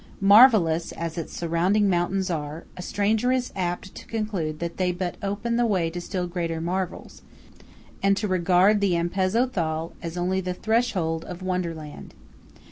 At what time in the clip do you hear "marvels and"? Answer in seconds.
6.59-8.17